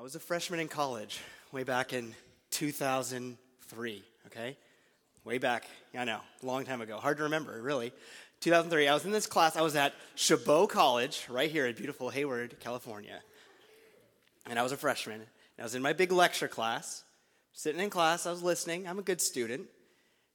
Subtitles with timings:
[0.00, 1.20] I was a freshman in college
[1.52, 2.14] way back in
[2.52, 4.56] 2003, okay?
[5.24, 6.96] Way back, I know, a long time ago.
[6.96, 7.92] Hard to remember, really.
[8.40, 9.56] 2003, I was in this class.
[9.56, 13.20] I was at Chabot College, right here in beautiful Hayward, California.
[14.46, 15.20] And I was a freshman.
[15.20, 15.26] And
[15.58, 17.04] I was in my big lecture class,
[17.52, 18.88] sitting in class, I was listening.
[18.88, 19.66] I'm a good student.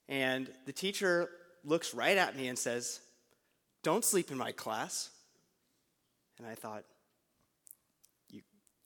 [0.08, 1.28] And the teacher
[1.64, 3.00] looks right at me and says,
[3.82, 5.10] Don't sleep in my class.
[6.38, 6.84] And I thought,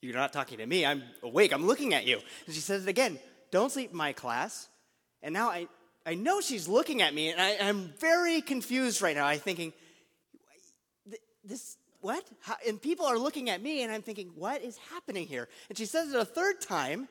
[0.02, 0.86] you're not talking to me.
[0.86, 1.54] I'm awake.
[1.54, 2.20] I'm looking at you.
[2.46, 3.20] And she says it again
[3.52, 4.70] Don't sleep in my class.
[5.22, 5.68] And now I,
[6.06, 9.26] I know she's looking at me, and I, am very confused right now.
[9.26, 9.74] I'm thinking,
[11.44, 12.26] This, what?
[12.42, 15.50] How, and people are looking at me, and I'm thinking, What is happening here?
[15.68, 17.10] And she says it a third time,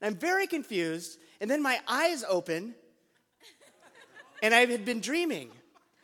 [0.00, 1.18] and I'm very confused.
[1.40, 2.74] And then my eyes open,
[4.42, 5.50] and I had been dreaming.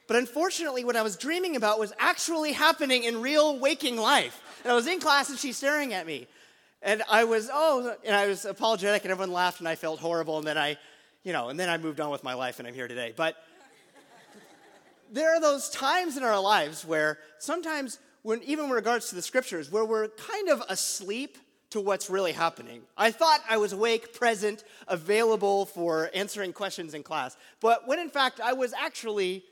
[0.07, 4.41] But unfortunately, what I was dreaming about was actually happening in real waking life.
[4.63, 6.27] And I was in class and she's staring at me.
[6.83, 10.39] And I was, oh, and I was apologetic and everyone laughed and I felt horrible.
[10.39, 10.77] And then I,
[11.23, 13.13] you know, and then I moved on with my life and I'm here today.
[13.17, 13.37] But
[15.13, 19.23] there are those times in our lives where sometimes, when, even in regards to the
[19.23, 21.39] scriptures, where we're kind of asleep
[21.71, 22.83] to what's really happening.
[22.99, 28.11] I thought I was awake, present, available for answering questions in class, but when in
[28.11, 29.43] fact I was actually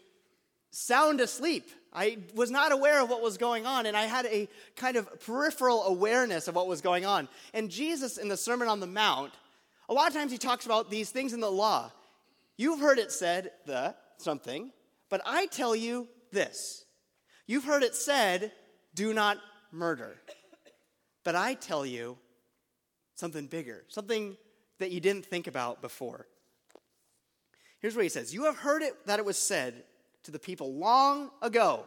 [0.71, 1.71] sound asleep.
[1.93, 5.21] I was not aware of what was going on, and I had a kind of
[5.21, 7.29] peripheral awareness of what was going on.
[7.53, 9.33] And Jesus, in the Sermon on the Mount,
[9.89, 11.91] a lot of times he talks about these things in the law.
[12.57, 14.71] You've heard it said, the something,
[15.09, 16.85] but I tell you this.
[17.47, 18.53] You've heard it said,
[18.95, 19.39] do not
[19.73, 20.17] murder.
[21.25, 22.19] But I tell you
[23.15, 24.37] something bigger, something
[24.79, 26.27] that you didn't think about before.
[27.81, 29.85] Here's what he says You have heard it that it was said,
[30.25, 31.85] to the people long ago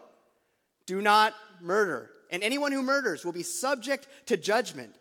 [0.86, 2.10] do not murder.
[2.30, 4.96] And anyone who murders will be subject to judgment.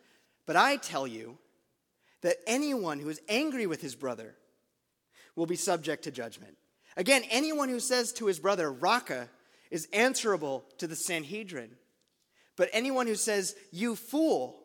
[0.46, 1.38] But I tell you
[2.20, 4.34] that anyone who is angry with his brother
[5.34, 6.56] will be subject to judgment.
[6.96, 9.28] Again, anyone who says to his brother, Raca,
[9.70, 11.70] is answerable to the Sanhedrin.
[12.56, 14.62] But anyone who says, You fool,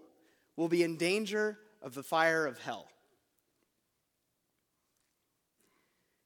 [0.58, 2.90] will be in danger of the fire of hell.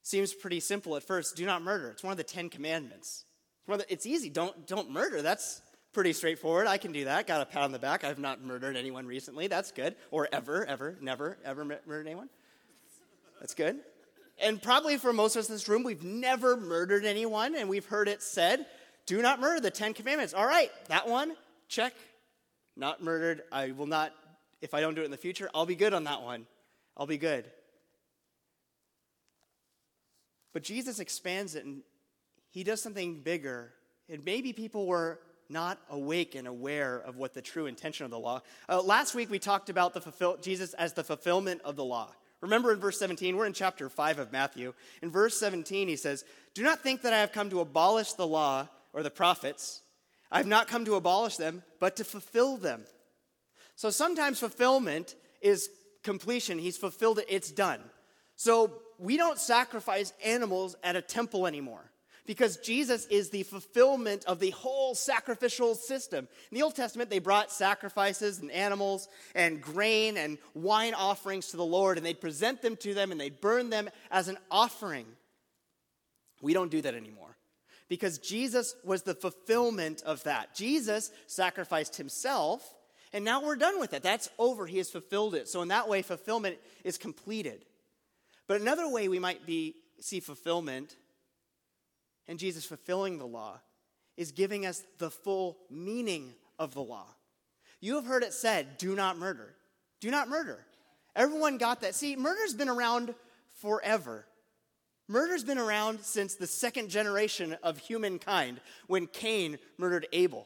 [0.03, 1.35] Seems pretty simple at first.
[1.35, 1.89] Do not murder.
[1.89, 3.25] It's one of the Ten Commandments.
[3.67, 4.29] It's, the, it's easy.
[4.29, 5.21] Don't, don't murder.
[5.21, 5.61] That's
[5.93, 6.67] pretty straightforward.
[6.67, 7.27] I can do that.
[7.27, 8.03] Got a pat on the back.
[8.03, 9.47] I've not murdered anyone recently.
[9.47, 9.95] That's good.
[10.09, 12.29] Or ever, ever, never, ever murdered anyone.
[13.39, 13.79] That's good.
[14.41, 17.85] And probably for most of us in this room, we've never murdered anyone, and we've
[17.85, 18.65] heard it said,
[19.05, 20.33] do not murder, the Ten Commandments.
[20.33, 21.35] All right, that one,
[21.67, 21.93] check.
[22.75, 23.43] Not murdered.
[23.51, 24.13] I will not,
[24.61, 26.47] if I don't do it in the future, I'll be good on that one.
[26.97, 27.45] I'll be good.
[30.53, 31.81] But Jesus expands it and
[32.49, 33.73] he does something bigger.
[34.09, 35.19] And maybe people were
[35.49, 38.41] not awake and aware of what the true intention of the law.
[38.69, 42.13] Uh, last week we talked about the fulfill- Jesus as the fulfillment of the law.
[42.41, 44.73] Remember in verse 17, we're in chapter 5 of Matthew.
[45.01, 48.25] In verse 17, he says, Do not think that I have come to abolish the
[48.25, 49.83] law or the prophets.
[50.31, 52.83] I have not come to abolish them, but to fulfill them.
[53.75, 55.69] So sometimes fulfillment is
[56.03, 56.57] completion.
[56.57, 57.81] He's fulfilled it, it's done.
[58.41, 61.91] So we don't sacrifice animals at a temple anymore
[62.25, 66.27] because Jesus is the fulfillment of the whole sacrificial system.
[66.49, 71.57] In the Old Testament, they brought sacrifices and animals and grain and wine offerings to
[71.57, 75.05] the Lord, and they'd present them to them and they'd burn them as an offering.
[76.41, 77.37] We don't do that anymore
[77.89, 80.55] because Jesus was the fulfillment of that.
[80.55, 82.73] Jesus sacrificed himself,
[83.13, 84.01] and now we're done with it.
[84.01, 84.65] That's over.
[84.65, 85.47] He has fulfilled it.
[85.47, 87.65] So, in that way, fulfillment is completed.
[88.51, 90.97] But another way we might be, see fulfillment
[92.27, 93.61] and Jesus fulfilling the law
[94.17, 97.07] is giving us the full meaning of the law.
[97.79, 99.55] You have heard it said, do not murder.
[100.01, 100.65] Do not murder.
[101.15, 101.95] Everyone got that.
[101.95, 103.15] See, murder's been around
[103.61, 104.25] forever.
[105.07, 110.45] Murder's been around since the second generation of humankind when Cain murdered Abel.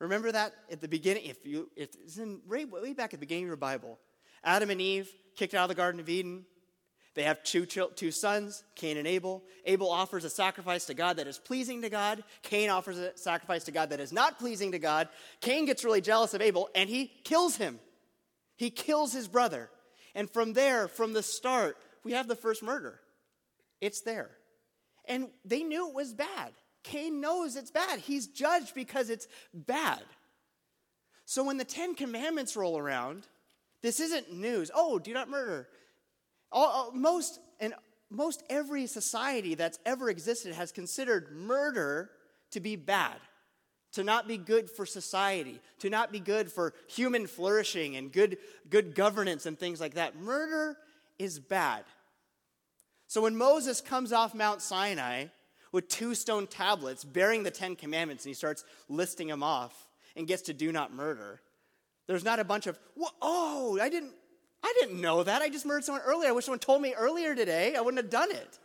[0.00, 1.26] Remember that at the beginning?
[1.26, 4.00] If you, it's in way back at the beginning of your Bible,
[4.42, 6.46] Adam and Eve kicked out of the Garden of Eden.
[7.14, 9.42] They have two, two sons, Cain and Abel.
[9.66, 12.24] Abel offers a sacrifice to God that is pleasing to God.
[12.42, 15.08] Cain offers a sacrifice to God that is not pleasing to God.
[15.40, 17.78] Cain gets really jealous of Abel and he kills him.
[18.56, 19.68] He kills his brother.
[20.14, 22.98] And from there, from the start, we have the first murder.
[23.80, 24.30] It's there.
[25.06, 26.52] And they knew it was bad.
[26.82, 27.98] Cain knows it's bad.
[27.98, 30.02] He's judged because it's bad.
[31.24, 33.26] So when the Ten Commandments roll around,
[33.82, 34.70] this isn't news.
[34.74, 35.68] Oh, do not murder.
[36.52, 37.74] All, most, and
[38.10, 42.10] most every society that's ever existed has considered murder
[42.50, 43.16] to be bad.
[43.92, 48.38] to not be good for society, to not be good for human flourishing and good,
[48.68, 50.16] good governance and things like that.
[50.16, 50.76] Murder
[51.18, 51.84] is bad.
[53.06, 55.26] So when Moses comes off Mount Sinai
[55.70, 60.26] with two stone tablets bearing the Ten Commandments and he starts listing them off and
[60.26, 61.40] gets to do not murder,
[62.06, 62.78] there's not a bunch of,
[63.20, 64.12] oh, I didn't,
[64.62, 65.42] I didn't know that.
[65.42, 66.28] I just murdered someone earlier.
[66.28, 67.74] I wish someone told me earlier today.
[67.74, 68.58] I wouldn't have done it.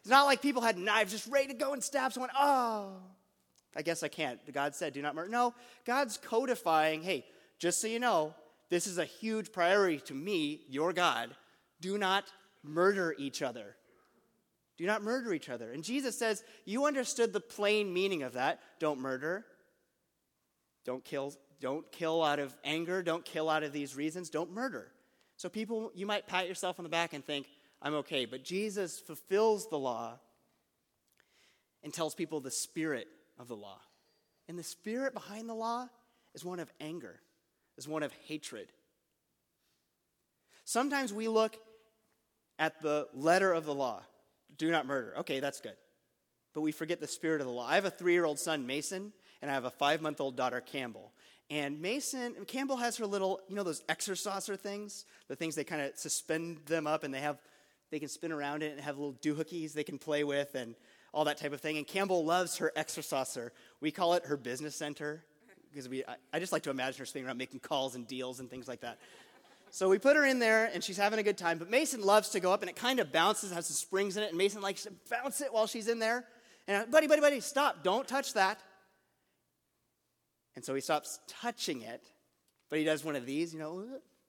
[0.00, 2.30] It's not like people had knives just ready to go and stab someone.
[2.38, 2.92] Oh,
[3.76, 4.40] I guess I can't.
[4.52, 5.28] God said, do not murder.
[5.28, 5.54] No,
[5.84, 7.24] God's codifying, hey,
[7.58, 8.34] just so you know,
[8.70, 11.34] this is a huge priority to me, your God.
[11.80, 12.24] Do not
[12.62, 13.76] murder each other.
[14.76, 15.72] Do not murder each other.
[15.72, 18.60] And Jesus says, You understood the plain meaning of that.
[18.78, 19.44] Don't murder.
[20.84, 21.34] Don't kill.
[21.60, 23.02] Don't kill out of anger.
[23.02, 24.28] Don't kill out of these reasons.
[24.28, 24.92] Don't murder.
[25.36, 27.46] So, people, you might pat yourself on the back and think,
[27.82, 28.24] I'm okay.
[28.24, 30.18] But Jesus fulfills the law
[31.82, 33.78] and tells people the spirit of the law.
[34.48, 35.88] And the spirit behind the law
[36.34, 37.20] is one of anger,
[37.76, 38.68] is one of hatred.
[40.64, 41.56] Sometimes we look
[42.58, 44.02] at the letter of the law
[44.58, 45.14] do not murder.
[45.18, 45.76] Okay, that's good.
[46.54, 47.66] But we forget the spirit of the law.
[47.66, 49.12] I have a three year old son, Mason,
[49.42, 51.12] and I have a five month old daughter, Campbell.
[51.48, 55.82] And Mason, Campbell has her little, you know, those exerciser things, the things they kind
[55.82, 57.38] of suspend them up and they have,
[57.90, 60.74] they can spin around it and have little doohickeys they can play with and
[61.12, 61.76] all that type of thing.
[61.76, 63.52] And Campbell loves her exerciser.
[63.80, 65.24] We call it her business center
[65.70, 68.40] because we, I, I just like to imagine her spinning around making calls and deals
[68.40, 68.98] and things like that.
[69.70, 71.58] So we put her in there, and she's having a good time.
[71.58, 74.22] But Mason loves to go up, and it kind of bounces, has some springs in
[74.22, 76.24] it, and Mason likes to bounce it while she's in there.
[76.66, 77.82] And buddy, buddy, buddy, stop!
[77.82, 78.58] Don't touch that.
[80.56, 82.02] And so he stops touching it,
[82.70, 83.84] but he does one of these, you know,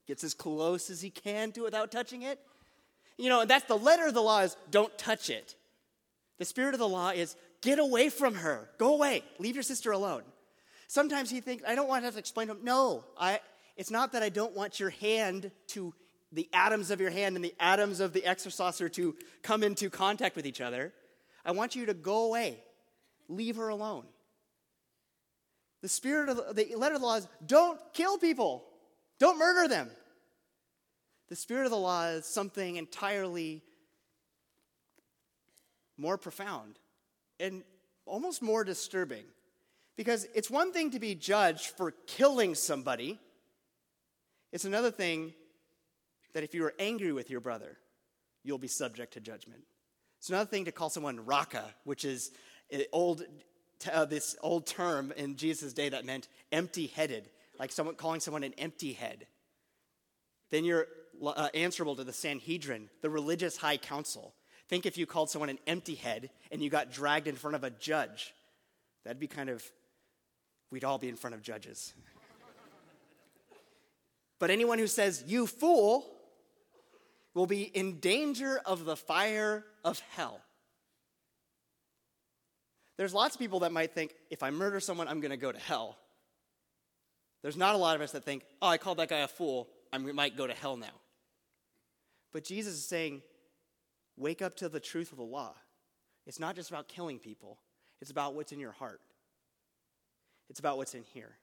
[0.06, 2.40] gets as close as he can to it without touching it.
[3.18, 5.56] You know, and that's the letter of the law is don't touch it.
[6.38, 8.70] The spirit of the law is get away from her.
[8.78, 9.24] Go away.
[9.40, 10.22] Leave your sister alone.
[10.88, 13.40] Sometimes he thinks, I don't want to have to explain to him, no, I,
[13.76, 15.94] it's not that I don't want your hand to,
[16.32, 20.36] the atoms of your hand and the atoms of the exerciser to come into contact
[20.36, 20.94] with each other.
[21.46, 22.60] I want you to go away.
[23.28, 24.06] Leave her alone.
[25.82, 28.64] The spirit of the, the letter of the law is don't kill people,
[29.20, 29.90] don't murder them.
[31.30, 33.62] The spirit of the law is something entirely
[35.98, 36.80] more profound
[37.40, 37.64] and
[38.06, 39.26] almost more disturbing.
[39.96, 43.20] Because it's one thing to be judged for killing somebody,
[44.52, 45.34] it's another thing
[46.34, 47.78] that if you are angry with your brother,
[48.44, 49.62] you'll be subject to judgment.
[50.20, 52.32] It's another thing to call someone raka, which is
[52.72, 53.24] eh, old,
[53.92, 57.30] uh, this old term in Jesus' day that meant empty headed,
[57.60, 59.28] like someone calling someone an empty head.
[60.52, 60.88] Then you're
[61.26, 64.34] uh, answerable to the Sanhedrin, the religious high council.
[64.70, 67.64] Think if you called someone an empty head and you got dragged in front of
[67.64, 68.34] a judge.
[69.04, 69.64] That'd be kind of,
[70.72, 71.94] we'd all be in front of judges.
[74.40, 76.06] But anyone who says, you fool,
[77.34, 80.42] will be in danger of the fire of hell.
[82.98, 85.52] There's lots of people that might think, if I murder someone, I'm going to go
[85.52, 85.98] to hell.
[87.44, 89.70] There's not a lot of us that think, oh, I called that guy a fool,
[89.94, 90.88] I might go to hell now.
[92.34, 93.22] But Jesus is saying,
[94.18, 95.54] wake up to the truth of the law.
[96.26, 97.60] It's not just about killing people,
[98.02, 99.00] it's about what's in your heart,
[100.50, 101.38] it's about what's in here.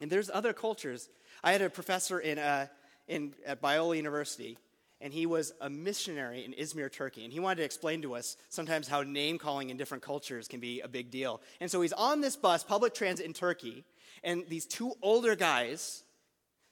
[0.00, 1.08] And there's other cultures.
[1.42, 2.66] I had a professor in, uh,
[3.06, 4.58] in, at Biola University,
[5.00, 7.24] and he was a missionary in Izmir, Turkey.
[7.24, 10.60] And he wanted to explain to us sometimes how name calling in different cultures can
[10.60, 11.40] be a big deal.
[11.60, 13.84] And so he's on this bus, public transit in Turkey,
[14.22, 16.02] and these two older guys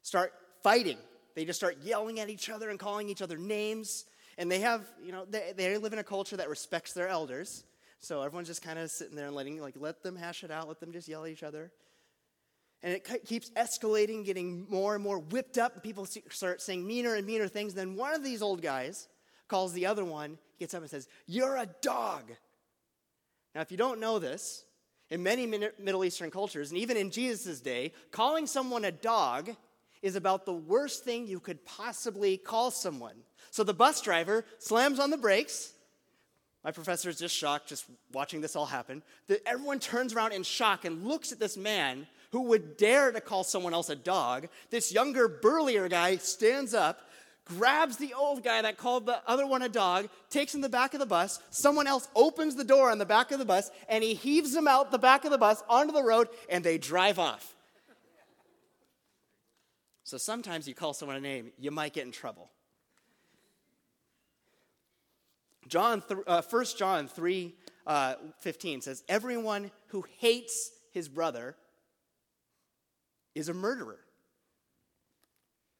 [0.02, 0.98] start fighting.
[1.34, 4.04] They just start yelling at each other and calling each other names.
[4.38, 7.64] And they have, you know, they, they live in a culture that respects their elders.
[8.00, 10.68] So everyone's just kind of sitting there and letting, like, let them hash it out,
[10.68, 11.70] let them just yell at each other.
[12.82, 15.74] And it keeps escalating, getting more and more whipped up.
[15.74, 17.74] And people start saying meaner and meaner things.
[17.74, 19.08] Then one of these old guys
[19.46, 22.24] calls the other one, gets up and says, You're a dog.
[23.54, 24.64] Now, if you don't know this,
[25.10, 29.50] in many Middle Eastern cultures, and even in Jesus' day, calling someone a dog
[30.00, 33.16] is about the worst thing you could possibly call someone.
[33.50, 35.74] So the bus driver slams on the brakes.
[36.64, 39.02] My professor is just shocked, just watching this all happen.
[39.28, 43.20] That everyone turns around in shock and looks at this man who would dare to
[43.20, 44.48] call someone else a dog.
[44.70, 47.00] This younger, burlier guy stands up,
[47.44, 50.94] grabs the old guy that called the other one a dog, takes him the back
[50.94, 51.40] of the bus.
[51.50, 54.66] Someone else opens the door on the back of the bus, and he heaves him
[54.66, 57.54] out the back of the bus onto the road, and they drive off.
[60.04, 62.50] So sometimes you call someone a name, you might get in trouble.
[65.68, 67.54] John, th- uh, 1 John 3
[67.86, 71.56] uh, 15 says, Everyone who hates his brother
[73.34, 74.00] is a murderer.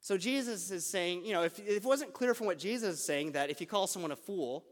[0.01, 3.05] So Jesus is saying, you know, if, if it wasn't clear from what Jesus is
[3.05, 4.65] saying that if you call someone a fool,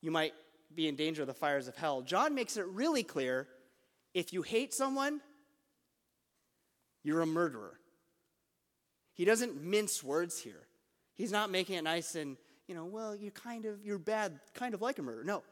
[0.00, 0.32] you might
[0.74, 3.48] be in danger of the fires of hell, John makes it really clear
[4.14, 5.20] if you hate someone,
[7.02, 7.78] you're a murderer.
[9.14, 10.66] He doesn't mince words here.
[11.14, 12.36] He's not making it nice and,
[12.68, 15.24] you know, well, you're kind of, you're bad, kind of like a murderer.
[15.24, 15.42] No.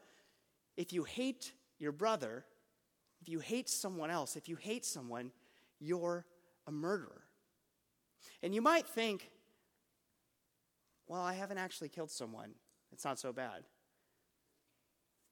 [0.77, 2.45] If you hate your brother,
[3.21, 5.31] if you hate someone else, if you hate someone,
[5.79, 6.25] you're
[6.67, 7.21] a murderer.
[8.41, 9.29] And you might think,
[11.07, 12.51] well, I haven't actually killed someone.
[12.91, 13.63] It's not so bad.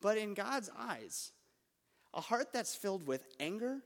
[0.02, 1.32] But in God's eyes,
[2.14, 3.80] a heart that's filled with anger,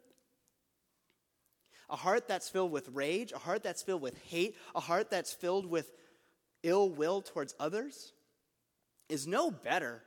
[1.89, 5.33] a heart that's filled with rage, a heart that's filled with hate, a heart that's
[5.33, 5.91] filled with
[6.63, 8.13] ill will towards others
[9.09, 10.01] is no better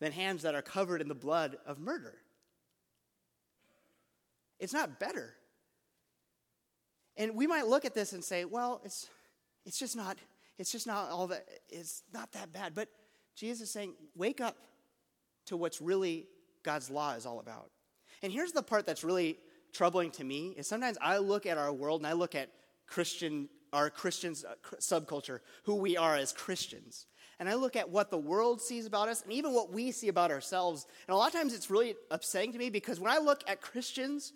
[0.00, 2.14] than hands that are covered in the blood of murder.
[4.58, 5.34] It's not better.
[7.16, 9.08] And we might look at this and say, well, it's,
[9.64, 10.18] it's just not,
[10.58, 12.74] it's just not all that, it's not that bad.
[12.74, 12.88] But
[13.34, 14.56] Jesus is saying, wake up
[15.46, 16.26] to what's really
[16.62, 17.70] God's law is all about.
[18.22, 19.38] And here's the part that's really
[19.72, 22.48] troubling to me is sometimes I look at our world and I look at
[22.86, 27.06] Christian, our Christians uh, subculture, who we are as Christians.
[27.38, 30.08] And I look at what the world sees about us and even what we see
[30.08, 30.86] about ourselves.
[31.08, 33.60] And a lot of times it's really upsetting to me because when I look at
[33.60, 34.32] Christians,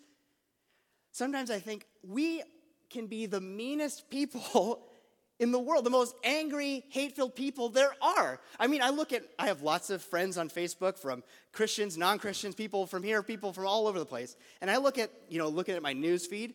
[1.12, 2.42] sometimes I think we
[2.90, 4.80] can be the meanest people
[5.38, 8.40] in the world, the most angry, hate filled people there are.
[8.58, 12.18] I mean, I look at, I have lots of friends on Facebook from Christians, non
[12.18, 14.36] Christians, people from here, people from all over the place.
[14.60, 16.54] And I look at, you know, looking at my news feed,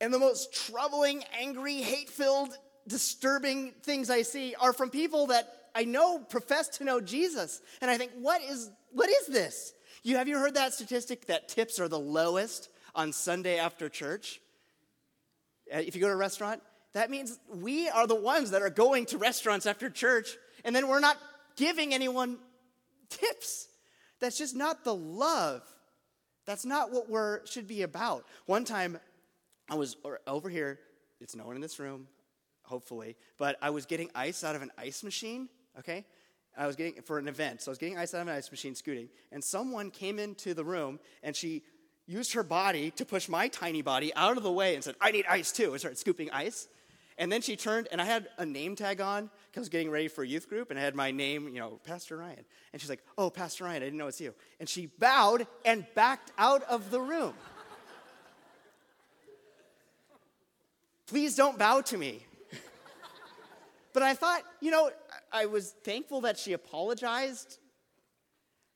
[0.00, 2.56] and the most troubling, angry, hate filled,
[2.86, 7.60] disturbing things I see are from people that I know profess to know Jesus.
[7.80, 9.74] And I think, what is, what is this?
[10.02, 14.40] You, have you heard that statistic that tips are the lowest on Sunday after church?
[15.72, 16.62] Uh, if you go to a restaurant,
[16.92, 20.88] that means we are the ones that are going to restaurants after church, and then
[20.88, 21.16] we're not
[21.56, 22.38] giving anyone
[23.08, 23.68] tips.
[24.20, 25.62] That's just not the love.
[26.46, 28.24] That's not what we're should be about.
[28.46, 28.98] One time,
[29.68, 29.96] I was
[30.26, 30.80] over here.
[31.20, 32.08] It's no one in this room,
[32.62, 35.48] hopefully, but I was getting ice out of an ice machine.
[35.78, 36.04] Okay,
[36.56, 38.50] I was getting for an event, so I was getting ice out of an ice
[38.50, 41.62] machine, scooting, and someone came into the room and she
[42.10, 45.12] used her body to push my tiny body out of the way and said, I
[45.12, 46.66] need ice too, and started scooping ice.
[47.18, 49.90] And then she turned, and I had a name tag on because I was getting
[49.90, 52.44] ready for a youth group, and I had my name, you know, Pastor Ryan.
[52.72, 54.34] And she's like, Oh, Pastor Ryan, I didn't know it's you.
[54.58, 57.34] And she bowed and backed out of the room.
[61.06, 62.24] Please don't bow to me.
[63.92, 64.90] but I thought, you know,
[65.32, 67.58] I was thankful that she apologized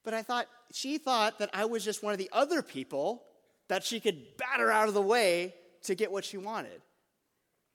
[0.04, 3.22] but I thought, she thought that I was just one of the other people
[3.68, 5.54] that she could batter out of the way
[5.84, 6.82] to get what she wanted.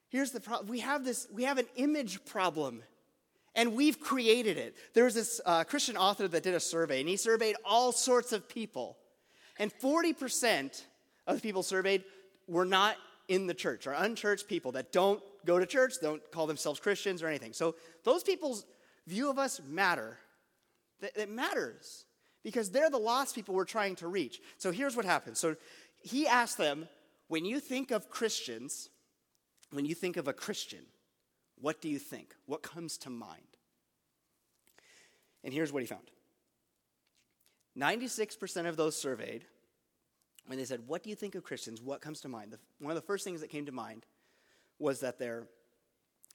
[0.09, 2.83] Here's the problem we have this, we have an image problem.
[3.55, 4.75] And we've created it.
[4.93, 8.33] There was this uh, Christian author that did a survey, and he surveyed all sorts
[8.33, 8.97] of people.
[9.57, 10.83] And 40%
[11.25, 12.03] of the people surveyed
[12.47, 12.95] were not
[13.27, 17.23] in the church, or unchurched people that don't go to church, don't call themselves Christians
[17.23, 17.53] or anything.
[17.53, 18.65] So those people's
[19.07, 20.17] view of us matter.
[21.01, 22.05] It matters
[22.43, 24.41] because they're the lost people we're trying to reach.
[24.57, 25.39] So here's what happens.
[25.39, 25.55] So
[26.01, 26.87] he asked them,
[27.27, 28.89] when you think of Christians,
[29.71, 30.81] when you think of a Christian,
[31.59, 32.35] what do you think?
[32.45, 33.41] What comes to mind?
[35.43, 36.07] And here's what he found
[37.77, 39.45] 96% of those surveyed,
[40.47, 41.81] when they said, What do you think of Christians?
[41.81, 42.57] What comes to mind?
[42.79, 44.05] One of the first things that came to mind
[44.79, 45.47] was that they're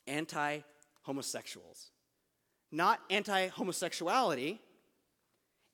[0.06, 0.61] anti
[1.02, 1.90] homosexuals.
[2.70, 4.61] Not anti homosexuality,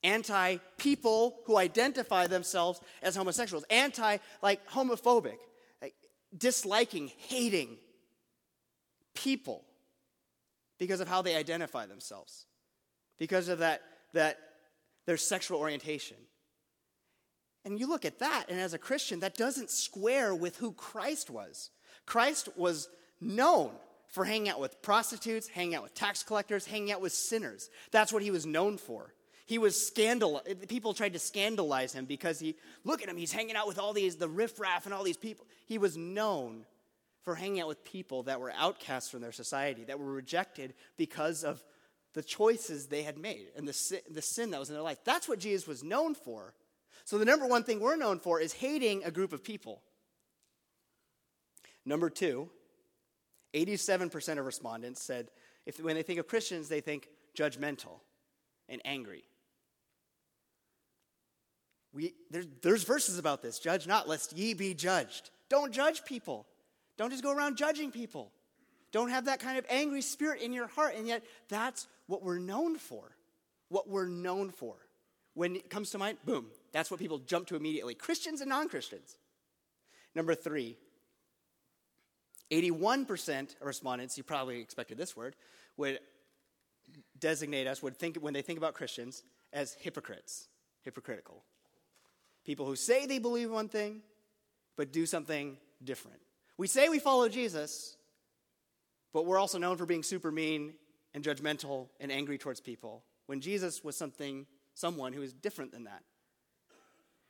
[0.02, 5.38] anti people who identify themselves as homosexuals, anti like homophobic,
[5.82, 5.94] like,
[6.36, 7.76] disliking, hating
[9.14, 9.64] people
[10.78, 12.46] because of how they identify themselves,
[13.18, 13.82] because of that,
[14.14, 14.38] that
[15.06, 16.16] their sexual orientation.
[17.64, 21.28] And you look at that, and as a Christian, that doesn't square with who Christ
[21.28, 21.70] was.
[22.06, 22.88] Christ was
[23.20, 23.72] known
[24.08, 27.68] for hanging out with prostitutes, hanging out with tax collectors, hanging out with sinners.
[27.92, 29.12] That's what he was known for.
[29.50, 30.40] He was scandal.
[30.68, 32.54] People tried to scandalize him because he,
[32.84, 35.44] look at him, he's hanging out with all these, the riffraff and all these people.
[35.66, 36.66] He was known
[37.22, 41.42] for hanging out with people that were outcasts from their society, that were rejected because
[41.42, 41.64] of
[42.14, 44.98] the choices they had made and the sin, the sin that was in their life.
[45.04, 46.54] That's what Jesus was known for.
[47.04, 49.82] So, the number one thing we're known for is hating a group of people.
[51.84, 52.50] Number two,
[53.52, 55.32] 87% of respondents said
[55.66, 57.98] if, when they think of Christians, they think judgmental
[58.68, 59.24] and angry.
[61.92, 63.58] We, there, there's verses about this.
[63.58, 65.30] Judge not, lest ye be judged.
[65.48, 66.46] Don't judge people.
[66.96, 68.30] Don't just go around judging people.
[68.92, 70.94] Don't have that kind of angry spirit in your heart.
[70.96, 73.16] And yet, that's what we're known for.
[73.68, 74.74] What we're known for.
[75.34, 78.68] When it comes to mind, boom, that's what people jump to immediately Christians and non
[78.68, 79.16] Christians.
[80.14, 80.76] Number three,
[82.50, 85.36] 81% of respondents, you probably expected this word,
[85.76, 86.00] would
[87.18, 90.48] designate us, would think, when they think about Christians, as hypocrites,
[90.82, 91.44] hypocritical.
[92.44, 94.02] People who say they believe one thing,
[94.76, 96.20] but do something different.
[96.56, 97.96] We say we follow Jesus,
[99.12, 100.74] but we're also known for being super mean
[101.14, 105.84] and judgmental and angry towards people, when Jesus was something, someone who is different than
[105.84, 106.02] that.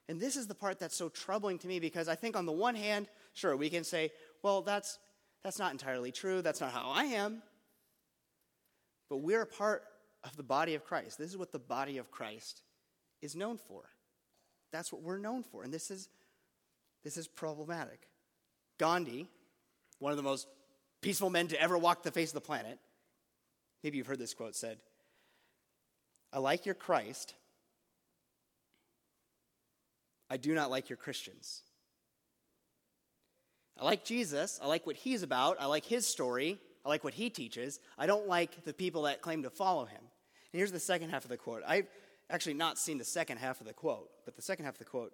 [0.08, 2.52] And this is the part that's so troubling to me because I think on the
[2.52, 4.10] one hand, sure, we can say,
[4.42, 4.98] well, that's
[5.42, 6.42] that's not entirely true.
[6.42, 7.42] That's not how I am.
[9.08, 9.84] But we're a part
[10.24, 11.18] of the body of Christ.
[11.18, 12.62] This is what the body of Christ
[13.22, 13.84] is known for.
[14.72, 15.62] That's what we're known for.
[15.62, 16.08] And this is,
[17.04, 18.08] this is problematic.
[18.78, 19.26] Gandhi,
[19.98, 20.46] one of the most
[21.00, 22.78] peaceful men to ever walk the face of the planet,
[23.82, 24.78] maybe you've heard this quote said,
[26.32, 27.34] I like your Christ.
[30.28, 31.62] I do not like your Christians.
[33.78, 34.60] I like Jesus.
[34.62, 35.56] I like what he's about.
[35.58, 36.58] I like his story.
[36.84, 37.80] I like what he teaches.
[37.98, 40.00] I don't like the people that claim to follow him.
[40.00, 41.62] And here's the second half of the quote.
[41.66, 41.86] I've
[42.30, 44.84] actually not seen the second half of the quote, but the second half of the
[44.84, 45.12] quote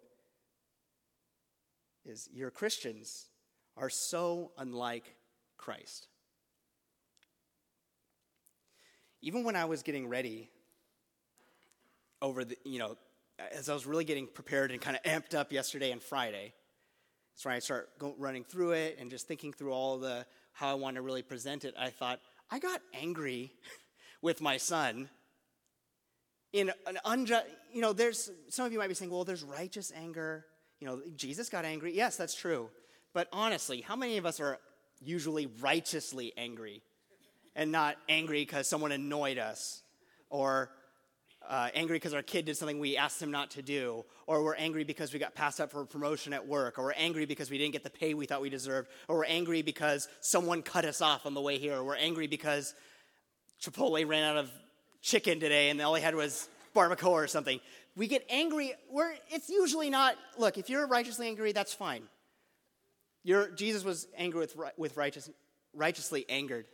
[2.04, 3.26] is Your Christians
[3.76, 5.16] are so unlike
[5.56, 6.08] Christ.
[9.22, 10.50] Even when I was getting ready
[12.22, 12.96] over the, you know,
[13.52, 16.52] as I was really getting prepared and kind of amped up yesterday and Friday,
[17.34, 20.74] so when I start running through it and just thinking through all the how I
[20.74, 22.20] want to really present it, I thought
[22.50, 23.52] I got angry
[24.22, 25.10] with my son
[26.52, 27.46] in an unjust.
[27.72, 30.46] You know, there's some of you might be saying, well, there's righteous anger.
[30.80, 31.94] You know, Jesus got angry.
[31.94, 32.70] Yes, that's true.
[33.12, 34.58] But honestly, how many of us are
[35.02, 36.82] usually righteously angry
[37.54, 39.82] and not angry because someone annoyed us
[40.28, 40.70] or
[41.48, 44.56] uh, angry because our kid did something we asked him not to do, or we're
[44.56, 47.50] angry because we got passed up for a promotion at work, or we're angry because
[47.50, 50.84] we didn't get the pay we thought we deserved, or we're angry because someone cut
[50.84, 52.74] us off on the way here, or we're angry because
[53.62, 54.50] Chipotle ran out of
[55.06, 57.60] chicken today and all they had was barbacoa or something.
[57.94, 58.74] We get angry.
[58.90, 62.02] We're, it's usually not, look, if you're righteously angry, that's fine.
[63.22, 65.30] You're, Jesus was angry with, with righteous,
[65.72, 66.66] righteously angered.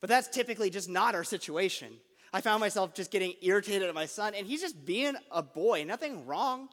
[0.00, 1.92] But that's typically just not our situation.
[2.32, 5.84] I found myself just getting irritated at my son, and he's just being a boy,
[5.84, 6.68] nothing wrong.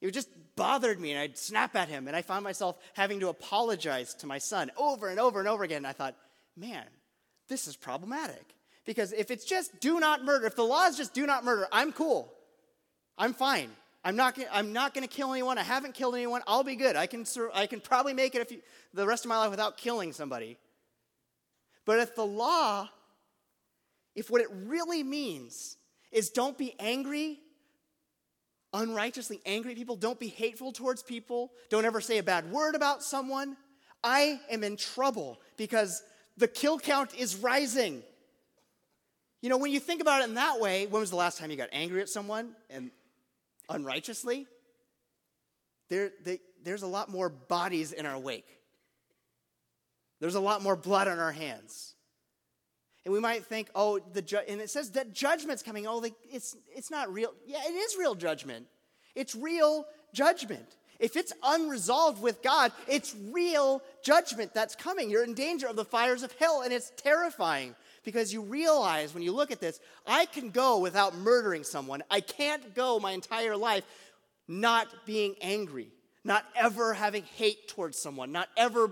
[0.00, 3.28] It just bothered me, and I'd snap at him, and I found myself having to
[3.28, 5.78] apologize to my son over and over and over again.
[5.78, 6.16] And I thought,
[6.56, 6.84] man,
[7.48, 8.54] this is problematic.
[8.88, 11.68] Because if it's just do not murder, if the law is just do not murder,
[11.70, 12.32] I'm cool.
[13.18, 13.68] I'm fine.
[14.02, 15.58] I'm not, I'm not going to kill anyone.
[15.58, 16.40] I haven't killed anyone.
[16.46, 16.96] I'll be good.
[16.96, 20.56] I can, I can probably make it the rest of my life without killing somebody.
[21.84, 22.88] But if the law
[24.18, 25.76] if what it really means
[26.10, 27.38] is don't be angry,
[28.72, 33.04] unrighteously angry people, don't be hateful towards people, don't ever say a bad word about
[33.04, 33.56] someone,
[34.02, 36.02] I am in trouble because
[36.36, 38.02] the kill count is rising.
[39.40, 41.50] You know, when you think about it in that way, when was the last time
[41.50, 42.90] you got angry at someone and
[43.68, 44.46] unrighteously?
[45.90, 48.48] There, they, there's a lot more bodies in our wake.
[50.20, 51.94] There's a lot more blood on our hands.
[53.04, 55.86] And we might think, oh, the ju- and it says that judgment's coming.
[55.86, 57.32] Oh, it's, it's not real.
[57.46, 58.66] Yeah, it is real judgment.
[59.14, 60.76] It's real judgment.
[60.98, 65.10] If it's unresolved with God, it's real judgment that's coming.
[65.10, 69.22] You're in danger of the fires of hell, and it's terrifying because you realize when
[69.22, 72.02] you look at this, I can go without murdering someone.
[72.10, 73.84] I can't go my entire life
[74.48, 75.88] not being angry,
[76.24, 78.90] not ever having hate towards someone, not ever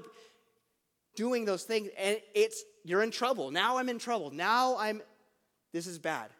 [1.16, 1.88] doing those things.
[1.98, 3.50] And it's you're in trouble.
[3.50, 4.30] Now I'm in trouble.
[4.30, 5.02] Now I'm,
[5.72, 6.30] this is bad.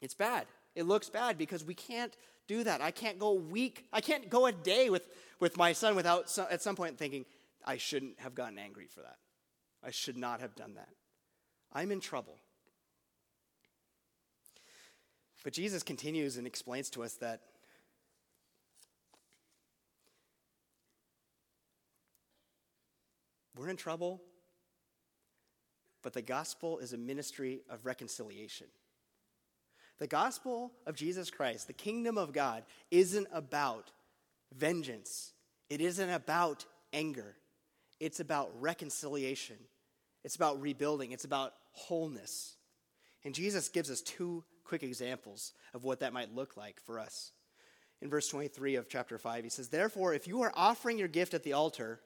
[0.00, 0.46] It's bad.
[0.76, 2.14] It looks bad because we can't
[2.48, 2.80] do that.
[2.80, 5.06] I can't go a week, I can't go a day with,
[5.38, 7.24] with my son without some, at some point thinking,
[7.64, 9.18] I shouldn't have gotten angry for that.
[9.84, 10.88] I should not have done that.
[11.72, 12.38] I'm in trouble.
[15.44, 17.42] But Jesus continues and explains to us that
[23.56, 24.20] we're in trouble
[26.02, 28.68] but the gospel is a ministry of reconciliation.
[29.98, 33.90] The gospel of Jesus Christ, the kingdom of God, isn't about
[34.56, 35.32] vengeance,
[35.68, 37.36] it isn't about anger,
[37.98, 39.56] it's about reconciliation,
[40.24, 42.56] it's about rebuilding, it's about wholeness.
[43.24, 47.32] And Jesus gives us two quick examples of what that might look like for us.
[48.00, 49.42] in verse 23 of chapter 5.
[49.42, 52.00] He says, Therefore, if you are offering your gift at the altar,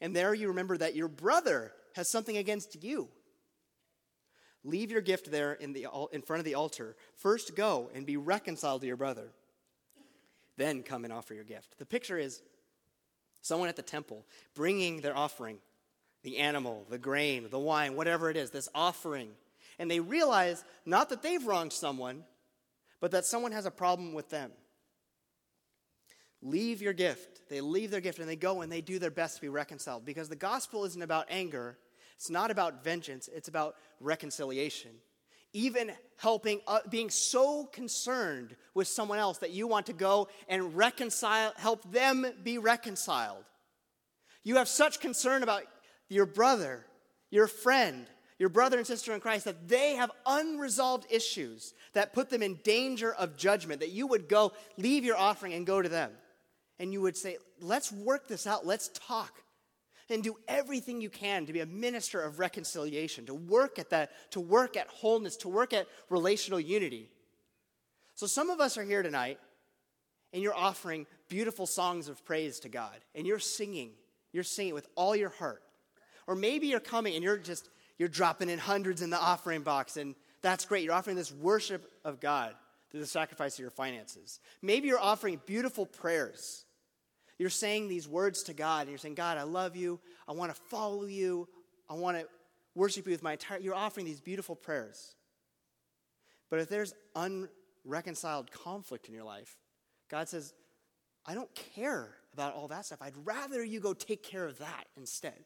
[0.00, 3.08] and there you remember that your brother has something against you,
[4.66, 6.96] leave your gift there in, the, in front of the altar.
[7.14, 9.28] First go and be reconciled to your brother.
[10.56, 11.78] Then come and offer your gift.
[11.78, 12.42] The picture is
[13.42, 14.24] someone at the temple
[14.54, 15.58] bringing their offering
[16.22, 19.30] the animal, the grain, the wine, whatever it is, this offering.
[19.78, 22.24] And they realize not that they've wronged someone,
[23.00, 24.50] but that someone has a problem with them.
[26.42, 27.48] Leave your gift.
[27.48, 30.04] They leave their gift and they go and they do their best to be reconciled
[30.04, 31.78] because the gospel isn't about anger,
[32.16, 34.90] it's not about vengeance, it's about reconciliation.
[35.52, 40.76] Even helping, uh, being so concerned with someone else that you want to go and
[40.76, 43.44] reconcile, help them be reconciled.
[44.44, 45.62] You have such concern about
[46.08, 46.86] your brother,
[47.30, 48.06] your friend,
[48.38, 52.58] your brother and sister in Christ that they have unresolved issues that put them in
[52.62, 56.10] danger of judgment, that you would go, leave your offering and go to them.
[56.78, 59.42] And you would say, let's work this out, let's talk.
[60.08, 64.10] And do everything you can to be a minister of reconciliation, to work at that,
[64.30, 67.08] to work at wholeness, to work at relational unity.
[68.14, 69.40] So, some of us are here tonight,
[70.32, 73.90] and you're offering beautiful songs of praise to God, and you're singing.
[74.32, 75.62] You're singing with all your heart.
[76.26, 79.96] Or maybe you're coming and you're just you're dropping in hundreds in the offering box,
[79.96, 80.84] and that's great.
[80.84, 82.54] You're offering this worship of God
[82.90, 84.40] through the sacrifice of your finances.
[84.60, 86.65] Maybe you're offering beautiful prayers.
[87.38, 90.00] You're saying these words to God, and you're saying, God, I love you.
[90.26, 91.48] I want to follow you.
[91.88, 92.26] I want to
[92.74, 93.58] worship you with my entire.
[93.58, 95.14] You're offering these beautiful prayers.
[96.50, 99.56] But if there's unreconciled conflict in your life,
[100.08, 100.54] God says,
[101.26, 103.02] I don't care about all that stuff.
[103.02, 105.44] I'd rather you go take care of that instead.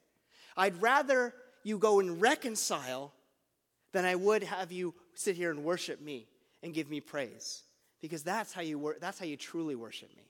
[0.57, 3.13] I'd rather you go and reconcile
[3.93, 6.27] than I would have you sit here and worship me
[6.63, 7.63] and give me praise.
[8.01, 10.25] Because that's how you, wor- that's how you truly worship me.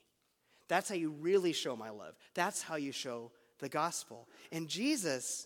[0.71, 2.15] That's how you really show my love.
[2.33, 4.29] That's how you show the gospel.
[4.53, 5.45] And Jesus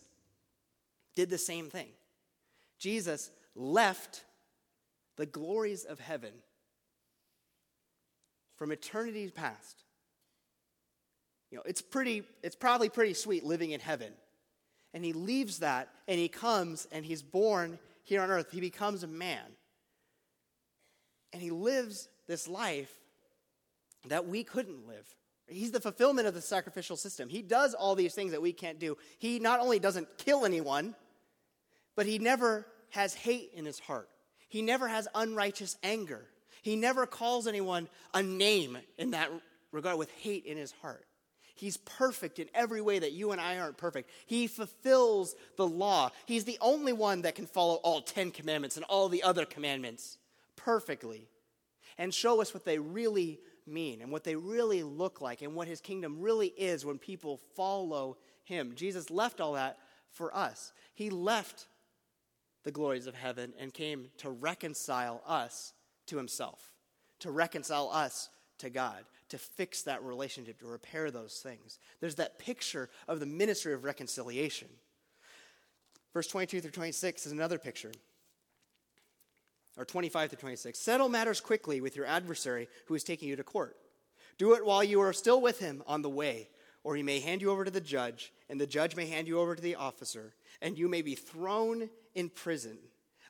[1.16, 1.88] did the same thing.
[2.78, 4.24] Jesus left
[5.18, 6.30] the glories of heaven
[8.56, 9.84] from eternity past.
[11.50, 14.14] You know, it's pretty, it's probably pretty sweet living in heaven
[14.94, 18.52] and he leaves that and he comes and he's born here on earth.
[18.52, 19.46] He becomes a man.
[21.34, 22.94] And he lives this life
[24.10, 25.16] that we couldn't live.
[25.48, 27.30] He's the fulfillment of the sacrificial system.
[27.30, 28.98] He does all these things that we can't do.
[29.20, 30.96] He not only doesn't kill anyone,
[31.96, 34.10] but he never has hate in his heart.
[34.50, 36.26] He never has unrighteous anger.
[36.62, 39.30] He never calls anyone a name in that
[39.72, 41.06] regard with hate in his heart.
[41.54, 44.10] He's perfect in every way that you and I aren't perfect.
[44.26, 46.12] He fulfills the law.
[46.26, 50.18] He's the only one that can follow all 10 commandments and all the other commandments
[50.58, 51.30] perfectly
[51.98, 55.68] and show us what they really mean and what they really look like and what
[55.68, 58.74] his kingdom really is when people follow him.
[58.76, 59.78] Jesus left all that
[60.12, 60.72] for us.
[60.94, 61.68] He left
[62.64, 65.74] the glories of heaven and came to reconcile us
[66.08, 66.72] to himself,
[67.20, 71.80] to reconcile us to God to fix that relationship, to repair those things.
[72.00, 74.68] There's that picture of the ministry of reconciliation.
[76.14, 77.92] Verse 22 through 26 is another picture.
[79.78, 80.80] Or 25 through 26.
[80.80, 83.76] Settle matters quickly with your adversary who is taking you to court.
[84.38, 86.50] Do it while you are still with him on the way,
[86.84, 89.40] or he may hand you over to the judge, and the judge may hand you
[89.40, 92.78] over to the officer, and you may be thrown in prison.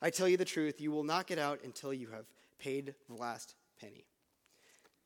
[0.01, 2.25] I tell you the truth, you will not get out until you have
[2.60, 4.05] paid the last penny.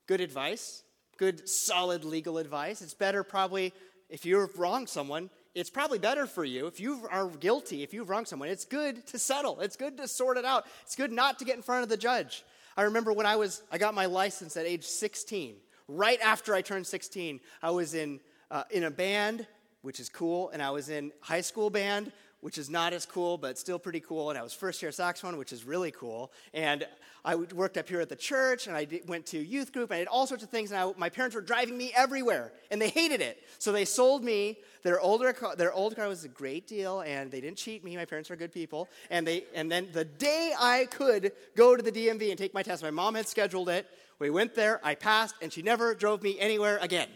[0.08, 0.84] Good advice,
[1.18, 2.82] good, solid legal advice.
[2.82, 3.74] It's better, probably,
[4.10, 6.68] if you've wronged someone, it's probably better for you.
[6.68, 9.60] If you are guilty, if you've wronged someone, it's good to settle.
[9.62, 10.66] It's good to sort it out.
[10.84, 12.44] It's good not to get in front of the judge.
[12.78, 15.56] I remember when I was, I got my license at age 16.
[15.88, 18.20] Right after I turned 16, I was in,
[18.52, 19.48] uh, in a band,
[19.82, 23.38] which is cool, and I was in high school band, which is not as cool,
[23.38, 24.30] but still pretty cool.
[24.30, 26.32] And I was first year saxophone, which is really cool.
[26.54, 26.88] And
[27.26, 30.00] I worked up here at the church, and I went to youth group, and I
[30.00, 30.72] did all sorts of things.
[30.72, 33.44] And I, my parents were driving me everywhere, and they hated it.
[33.58, 35.36] So they sold me their older.
[35.58, 37.98] Their old car was a great deal, and they didn't cheat me.
[37.98, 38.88] My parents were good people.
[39.10, 42.64] And they, and then the day I could go to the DMV and take my
[42.64, 43.88] test, my mom had scheduled it.
[44.20, 47.08] We went there, I passed, and she never drove me anywhere again.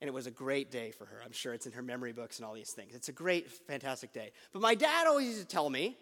[0.00, 1.20] And it was a great day for her.
[1.24, 2.94] I'm sure it's in her memory books and all these things.
[2.94, 4.32] It's a great, fantastic day.
[4.52, 5.96] But my dad always used to tell me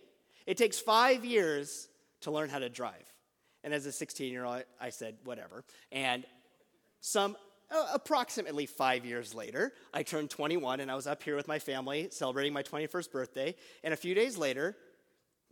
[0.47, 1.89] it takes five years
[2.21, 3.13] to learn how to drive.
[3.65, 5.65] And as a 16 year old, I said, whatever.
[5.91, 6.25] And
[7.01, 7.37] some
[7.71, 11.59] uh, approximately five years later, I turned 21 and I was up here with my
[11.59, 13.55] family celebrating my 21st birthday.
[13.85, 14.77] And a few days later,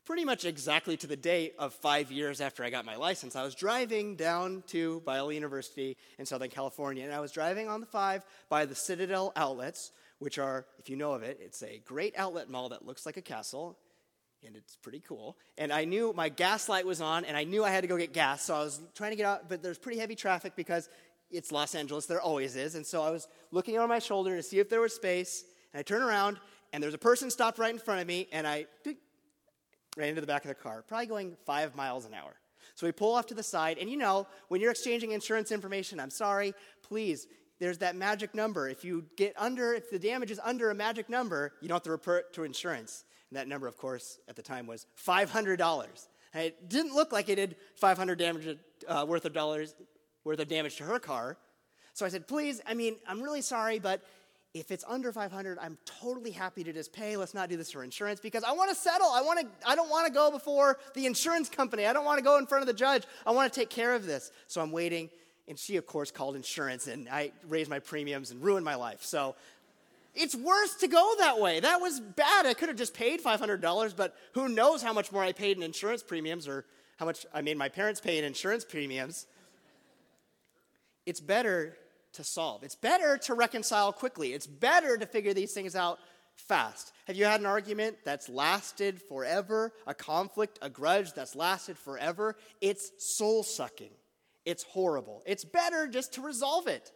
[0.07, 3.43] pretty much exactly to the date of five years after I got my license, I
[3.43, 7.87] was driving down to Biola University in Southern California, and I was driving on the
[7.87, 9.91] five by the Citadel outlets,
[10.21, 13.17] which are, if you know of it, it's a great outlet mall that looks like
[13.17, 13.77] a castle,
[14.47, 15.37] and it's pretty cool.
[15.59, 17.99] And I knew my gas light was on, and I knew I had to go
[17.99, 20.89] get gas, so I was trying to get out, but there's pretty heavy traffic because
[21.33, 22.77] it's Los Angeles, there always is.
[22.77, 25.81] And so I was looking over my shoulder to see if there was space, and
[25.81, 26.39] I turn around,
[26.73, 28.67] and there's a person stopped right in front of me, and I
[29.97, 32.35] ran into the back of the car, probably going five miles an hour.
[32.75, 35.99] So we pull off to the side, and you know, when you're exchanging insurance information,
[35.99, 37.27] I'm sorry, please,
[37.59, 38.69] there's that magic number.
[38.69, 41.83] If you get under, if the damage is under a magic number, you don't have
[41.85, 43.05] to report to insurance.
[43.31, 46.09] And that number, of course, at the time was $500.
[46.35, 49.75] And it didn't look like it did 500 damage uh, worth of dollars
[50.25, 51.39] worth of damage to her car.
[51.95, 54.03] So I said, please, I mean, I'm really sorry, but
[54.59, 57.17] if it's under 500 i'm totally happy to just pay.
[57.17, 59.09] Let's not do this for insurance because i want to settle.
[59.09, 61.87] I want to i don't want to go before the insurance company.
[61.87, 63.05] I don't want to go in front of the judge.
[63.27, 64.31] I want to take care of this.
[64.47, 65.11] So i'm waiting
[65.49, 69.03] and she of course called insurance and i raised my premiums and ruined my life.
[69.03, 69.35] So
[70.15, 71.61] it's worse to go that way.
[71.61, 72.47] That was bad.
[72.47, 75.63] I could have just paid $500 but who knows how much more i paid in
[75.63, 76.65] insurance premiums or
[76.97, 79.27] how much i made my parents pay in insurance premiums.
[81.05, 81.77] It's better
[82.17, 82.63] to solve.
[82.63, 84.33] It's better to reconcile quickly.
[84.33, 85.99] It's better to figure these things out
[86.37, 86.93] fast.
[87.07, 89.73] Have you had an argument that's lasted forever?
[89.87, 92.37] A conflict, a grudge that's lasted forever?
[92.61, 93.93] It's soul sucking.
[94.45, 95.23] It's horrible.
[95.27, 96.93] It's better just to resolve it.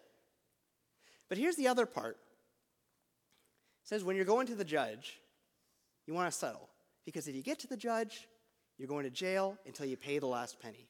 [1.28, 5.20] But here's the other part it says when you're going to the judge,
[6.06, 6.68] you want to settle.
[7.04, 8.28] Because if you get to the judge,
[8.78, 10.88] you're going to jail until you pay the last penny.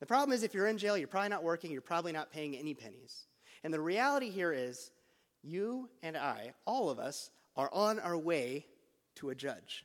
[0.00, 2.56] The problem is, if you're in jail, you're probably not working, you're probably not paying
[2.56, 3.26] any pennies.
[3.64, 4.90] And the reality here is,
[5.42, 8.66] you and I, all of us, are on our way
[9.16, 9.84] to a judge.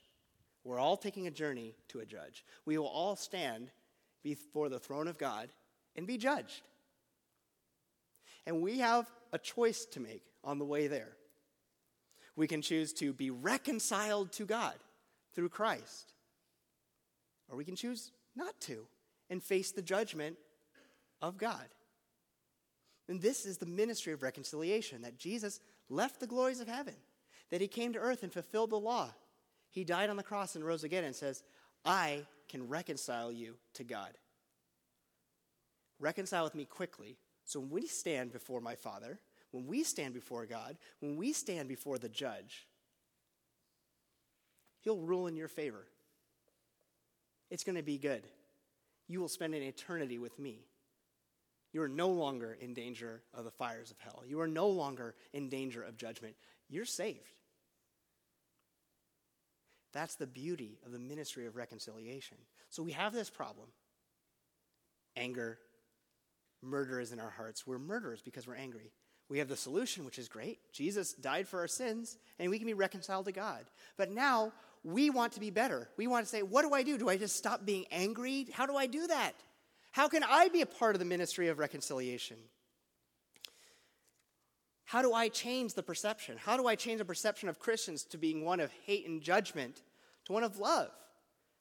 [0.63, 2.45] We're all taking a journey to a judge.
[2.65, 3.71] We will all stand
[4.23, 5.49] before the throne of God
[5.95, 6.61] and be judged.
[8.45, 11.17] And we have a choice to make on the way there.
[12.35, 14.75] We can choose to be reconciled to God
[15.33, 16.13] through Christ,
[17.49, 18.87] or we can choose not to
[19.29, 20.37] and face the judgment
[21.21, 21.65] of God.
[23.07, 26.95] And this is the ministry of reconciliation that Jesus left the glories of heaven,
[27.49, 29.13] that he came to earth and fulfilled the law.
[29.69, 31.43] He died on the cross and rose again and says,
[31.83, 34.11] I can reconcile you to God.
[35.99, 37.17] Reconcile with me quickly.
[37.43, 39.19] So when we stand before my Father,
[39.51, 42.67] when we stand before God, when we stand before the judge,
[44.81, 45.85] he'll rule in your favor.
[47.51, 48.23] It's going to be good.
[49.07, 50.65] You will spend an eternity with me.
[51.73, 54.23] You are no longer in danger of the fires of hell.
[54.25, 56.35] You are no longer in danger of judgment.
[56.69, 57.33] You're saved.
[59.91, 62.37] That's the beauty of the ministry of reconciliation.
[62.69, 63.67] So we have this problem
[65.15, 65.59] anger,
[66.61, 67.67] murder is in our hearts.
[67.67, 68.91] We're murderers because we're angry.
[69.29, 70.59] We have the solution, which is great.
[70.71, 73.65] Jesus died for our sins, and we can be reconciled to God.
[73.97, 74.51] But now
[74.83, 75.89] we want to be better.
[75.97, 76.97] We want to say, What do I do?
[76.97, 78.47] Do I just stop being angry?
[78.51, 79.33] How do I do that?
[79.93, 82.37] How can I be a part of the ministry of reconciliation?
[84.85, 86.35] How do I change the perception?
[86.35, 89.83] How do I change the perception of Christians to being one of hate and judgment
[90.25, 90.89] to one of love?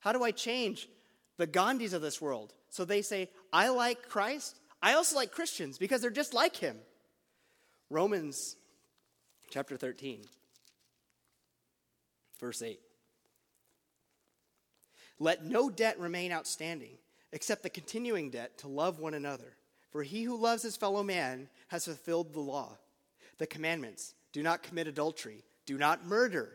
[0.01, 0.89] How do I change
[1.37, 5.77] the Gandhis of this world so they say, I like Christ, I also like Christians
[5.77, 6.79] because they're just like him?
[7.91, 8.57] Romans
[9.51, 10.23] chapter 13,
[12.41, 12.81] verse 8.
[15.19, 16.97] Let no debt remain outstanding
[17.33, 19.57] except the continuing debt to love one another.
[19.91, 22.79] For he who loves his fellow man has fulfilled the law.
[23.39, 26.51] The commandments do not commit adultery, do not murder,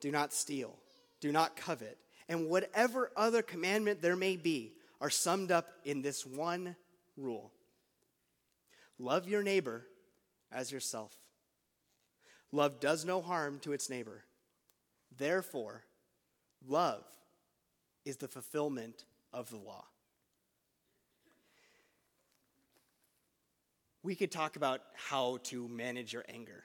[0.00, 0.76] do not steal,
[1.20, 1.98] do not covet,
[2.28, 6.76] and whatever other commandment there may be are summed up in this one
[7.16, 7.52] rule
[8.98, 9.86] love your neighbor
[10.52, 11.12] as yourself.
[12.52, 14.24] Love does no harm to its neighbor.
[15.16, 15.84] Therefore,
[16.66, 17.04] love
[18.04, 19.84] is the fulfillment of the law.
[24.02, 26.64] We could talk about how to manage your anger.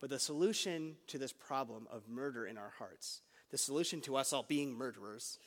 [0.00, 4.32] But the solution to this problem of murder in our hearts, the solution to us
[4.32, 5.38] all being murderers,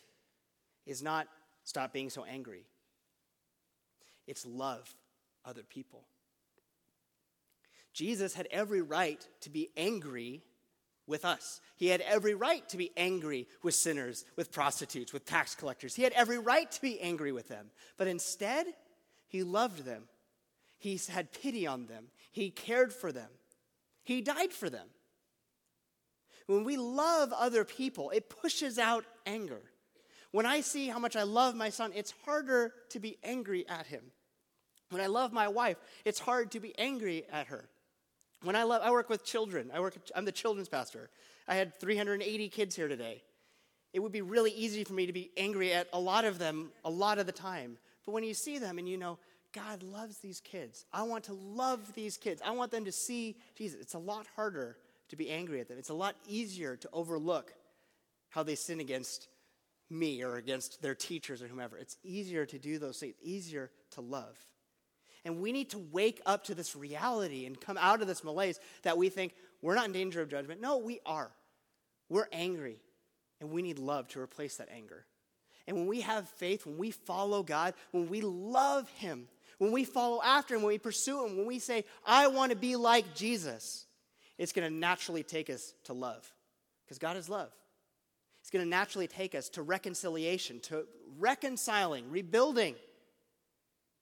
[0.86, 1.28] is not
[1.64, 2.66] stop being so angry.
[4.28, 4.94] It's love
[5.46, 6.04] other people.
[7.94, 10.42] Jesus had every right to be angry
[11.08, 11.62] with us.
[11.76, 15.96] He had every right to be angry with sinners, with prostitutes, with tax collectors.
[15.96, 17.72] He had every right to be angry with them.
[17.98, 18.68] But instead,
[19.28, 20.04] he loved them.
[20.78, 22.06] He had pity on them.
[22.32, 23.30] He cared for them.
[24.04, 24.88] He died for them.
[26.48, 29.62] When we love other people, it pushes out anger.
[30.32, 33.88] When I see how much I love my son, it's harder to be angry at
[33.88, 34.02] him.
[34.90, 37.70] When I love my wife, it's hard to be angry at her.
[38.44, 39.72] When I love, I work with children.
[39.74, 41.10] I work, I'm the children's pastor.
[41.48, 43.24] I had 380 kids here today.
[43.94, 46.72] It would be really easy for me to be angry at a lot of them
[46.86, 47.78] a lot of the time.
[48.06, 49.20] But when you see them and you know,
[49.54, 52.42] God loves these kids, I want to love these kids.
[52.44, 53.82] I want them to see Jesus.
[53.82, 54.78] It's a lot harder
[55.10, 55.78] to be angry at them.
[55.78, 57.54] It's a lot easier to overlook
[58.30, 59.28] how they sin against
[59.90, 61.78] me or against their teachers or whomever.
[61.78, 64.38] It's easier to do those things, easier to love.
[65.24, 68.60] And we need to wake up to this reality and come out of this malaise
[68.84, 70.62] that we think we're not in danger of judgment.
[70.62, 71.32] No, we are.
[72.10, 72.78] We're angry,
[73.40, 75.06] and we need love to replace that anger.
[75.68, 79.28] And when we have faith, when we follow God, when we love Him,
[79.60, 82.58] when we follow after Him, when we pursue Him, when we say, I want to
[82.58, 83.86] be like Jesus,
[84.38, 86.30] it's going to naturally take us to love
[86.84, 87.52] because God is love.
[88.42, 90.88] It's going to naturally take us to reconciliation, to
[91.20, 92.76] reconciling, rebuilding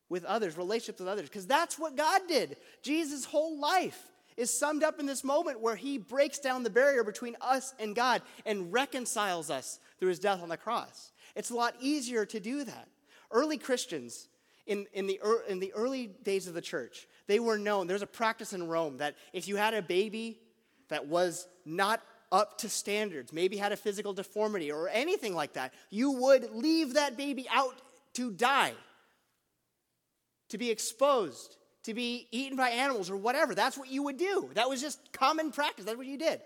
[0.09, 2.57] with others, relationships with others, because that's what God did.
[2.81, 7.03] Jesus' whole life is summed up in this moment where he breaks down the barrier
[7.03, 11.11] between us and God and reconciles us through his death on the cross.
[11.35, 12.87] It's a lot easier to do that.
[13.31, 14.27] Early Christians,
[14.65, 17.85] in, in, the, in the early days of the church, they were known.
[17.87, 20.39] There's a practice in Rome that if you had a baby
[20.87, 25.73] that was not up to standards, maybe had a physical deformity or anything like that,
[25.89, 27.75] you would leave that baby out
[28.13, 28.73] to die,
[30.49, 33.55] to be exposed, to be eaten by animals or whatever.
[33.55, 34.49] That's what you would do.
[34.53, 35.85] That was just common practice.
[35.85, 36.41] That's what you did.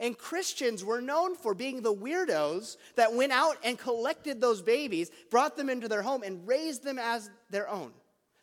[0.00, 5.10] And Christians were known for being the weirdos that went out and collected those babies,
[5.30, 7.92] brought them into their home, and raised them as their own.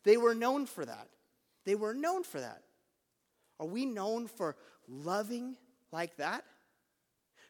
[0.04, 1.08] They were known for that.
[1.66, 2.62] They were known for that.
[3.60, 4.56] Are we known for
[4.88, 5.58] loving
[5.92, 6.46] like that?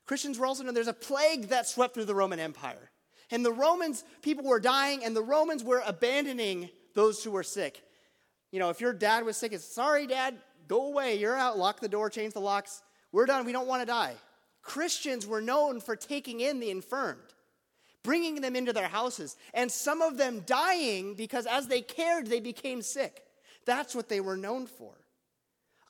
[0.06, 2.90] Christians were also known there's a plague that swept through the Roman Empire.
[3.30, 6.70] And the Romans, people were dying, and the Romans were abandoning
[7.00, 7.82] those who were sick.
[8.52, 10.36] You know, if your dad was sick, it's sorry, dad,
[10.68, 11.18] go away.
[11.18, 11.58] You're out.
[11.58, 12.82] Lock the door, change the locks.
[13.14, 13.46] We're done.
[13.46, 14.16] We don't want to die.
[14.62, 17.34] Christians were known for taking in the infirmed,
[18.04, 22.42] bringing them into their houses, and some of them dying because as they cared, they
[22.42, 23.24] became sick.
[23.66, 24.92] That's what they were known for.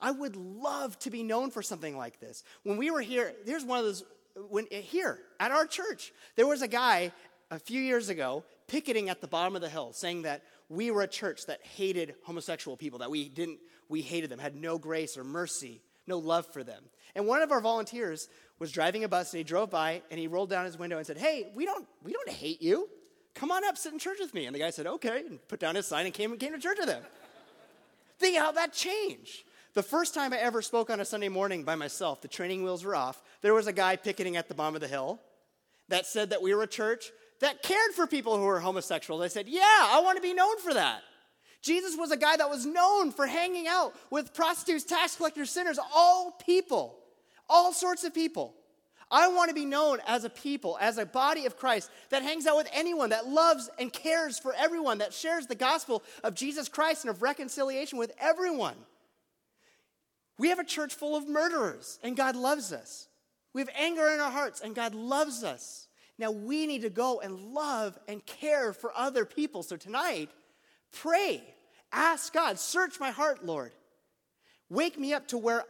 [0.00, 2.44] I would love to be known for something like this.
[2.62, 3.34] When we were here,
[3.66, 4.04] one of those,
[4.48, 7.10] when, here at our church, there was a guy
[7.50, 11.02] a few years ago picketing at the bottom of the hill saying that we were
[11.02, 15.18] a church that hated homosexual people, that we didn't, we hated them, had no grace
[15.18, 16.84] or mercy, no love for them.
[17.14, 18.28] And one of our volunteers
[18.60, 21.06] was driving a bus and he drove by and he rolled down his window and
[21.06, 22.88] said, Hey, we don't, we don't hate you.
[23.34, 24.46] Come on up, sit in church with me.
[24.46, 26.78] And the guy said, Okay, and put down his sign and came, came to church
[26.78, 27.02] with him.
[28.18, 29.42] Think how that changed.
[29.74, 32.84] The first time I ever spoke on a Sunday morning by myself, the training wheels
[32.84, 33.22] were off.
[33.40, 35.20] There was a guy picketing at the bottom of the hill
[35.88, 39.18] that said that we were a church that cared for people who were homosexual.
[39.18, 41.02] They said, Yeah, I want to be known for that.
[41.62, 45.78] Jesus was a guy that was known for hanging out with prostitutes, tax collectors, sinners,
[45.94, 46.98] all people,
[47.48, 48.54] all sorts of people.
[49.10, 52.46] I want to be known as a people, as a body of Christ that hangs
[52.46, 56.68] out with anyone, that loves and cares for everyone, that shares the gospel of Jesus
[56.68, 58.76] Christ and of reconciliation with everyone.
[60.38, 63.08] We have a church full of murderers, and God loves us.
[63.52, 65.88] We have anger in our hearts, and God loves us.
[66.20, 69.62] Now we need to go and love and care for other people.
[69.62, 70.28] So tonight,
[70.92, 71.42] pray,
[71.90, 73.72] ask God, search my heart, Lord.
[74.68, 75.64] Wake me up to where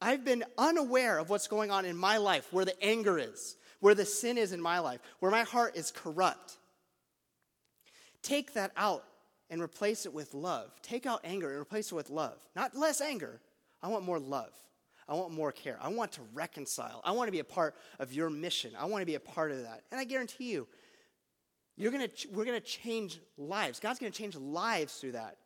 [0.00, 3.96] I've been unaware of what's going on in my life, where the anger is, where
[3.96, 6.56] the sin is in my life, where my heart is corrupt.
[8.22, 9.04] Take that out
[9.50, 10.70] and replace it with love.
[10.82, 12.38] Take out anger and replace it with love.
[12.54, 13.40] Not less anger,
[13.82, 14.52] I want more love.
[15.10, 15.76] I want more care.
[15.82, 17.00] I want to reconcile.
[17.04, 18.70] I want to be a part of your mission.
[18.78, 19.82] I want to be a part of that.
[19.90, 20.68] And I guarantee you,
[21.76, 23.80] you're gonna, we're going to change lives.
[23.80, 25.38] God's going to change lives through that.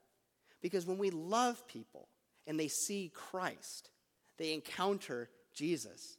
[0.61, 2.09] Because when we love people
[2.47, 3.89] and they see Christ,
[4.37, 6.19] they encounter Jesus,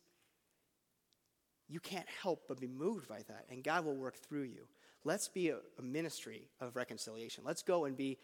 [1.67, 3.45] you can't help but be moved by that.
[3.51, 4.67] And God will work through you.
[5.03, 7.43] Let's be a, a ministry of reconciliation.
[7.45, 8.17] Let's go and be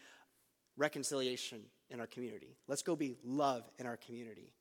[0.78, 1.60] reconciliation
[1.92, 2.58] in our community.
[2.68, 4.54] Let's go be love in our community.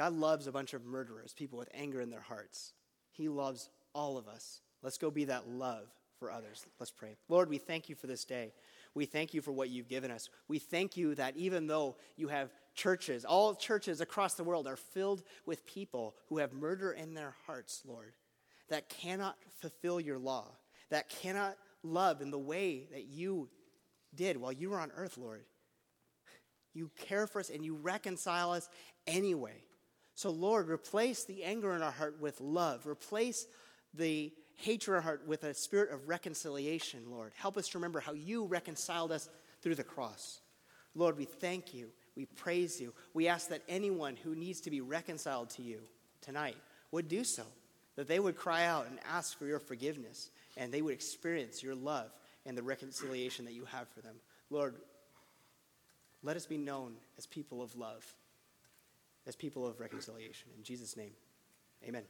[0.00, 2.72] God loves a bunch of murderers, people with anger in their hearts.
[3.10, 4.62] He loves all of us.
[4.82, 5.88] Let's go be that love
[6.18, 6.64] for others.
[6.78, 7.18] Let's pray.
[7.28, 8.54] Lord, we thank you for this day.
[8.94, 10.30] We thank you for what you've given us.
[10.48, 14.76] We thank you that even though you have churches, all churches across the world are
[14.76, 18.14] filled with people who have murder in their hearts, Lord,
[18.70, 20.46] that cannot fulfill your law,
[20.88, 23.50] that cannot love in the way that you
[24.14, 25.44] did while you were on earth, Lord.
[26.72, 28.70] You care for us and you reconcile us
[29.06, 29.62] anyway.
[30.20, 32.86] So, Lord, replace the anger in our heart with love.
[32.86, 33.46] Replace
[33.94, 37.32] the hatred in our heart with a spirit of reconciliation, Lord.
[37.36, 39.30] Help us to remember how you reconciled us
[39.62, 40.42] through the cross.
[40.94, 41.88] Lord, we thank you.
[42.16, 42.92] We praise you.
[43.14, 45.80] We ask that anyone who needs to be reconciled to you
[46.20, 46.58] tonight
[46.90, 47.44] would do so,
[47.96, 51.74] that they would cry out and ask for your forgiveness, and they would experience your
[51.74, 52.10] love
[52.44, 54.16] and the reconciliation that you have for them.
[54.50, 54.74] Lord,
[56.22, 58.04] let us be known as people of love,
[59.30, 60.50] as people of reconciliation.
[60.58, 61.12] In Jesus' name,
[61.88, 62.02] amen.